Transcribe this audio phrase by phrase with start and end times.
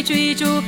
[0.00, 0.62] 追逐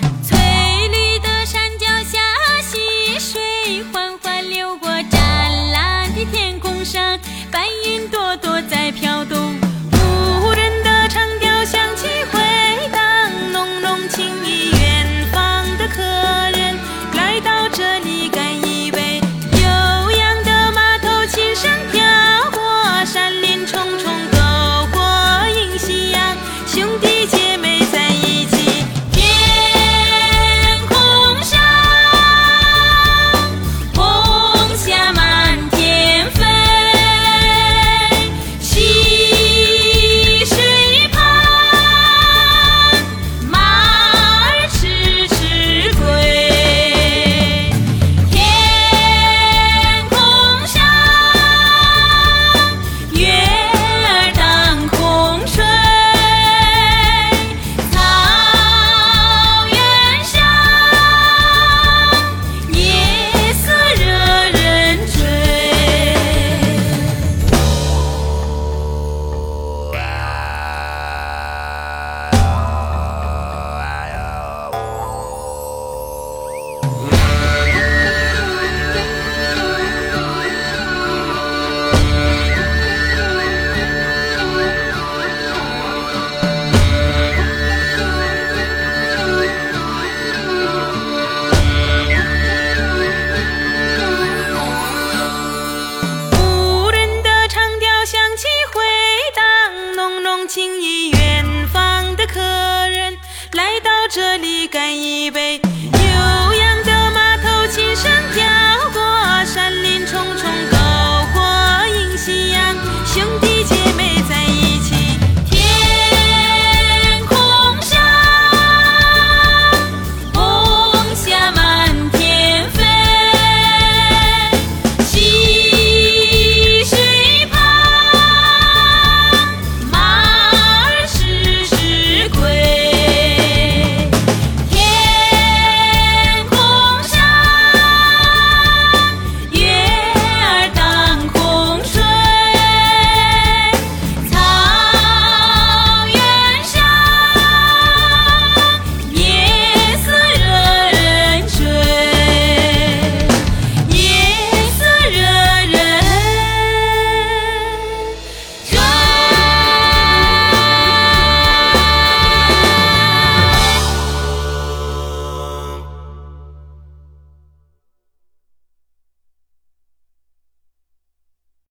[100.46, 103.16] 请你远方的客人
[103.52, 105.60] 来到这里干一杯。